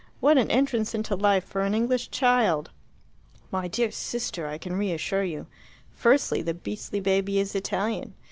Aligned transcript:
What 0.19 0.39
an 0.39 0.49
entrance 0.49 0.95
into 0.95 1.15
life 1.15 1.43
for 1.43 1.61
an 1.61 1.75
English 1.75 2.09
child!" 2.09 2.71
"My 3.51 3.67
dear 3.67 3.91
sister, 3.91 4.47
I 4.47 4.57
can 4.57 4.75
reassure 4.75 5.23
you. 5.23 5.45
Firstly, 5.91 6.41
the 6.41 6.55
beastly 6.55 6.99
baby 6.99 7.37
is 7.39 7.53
Italian. 7.53 8.15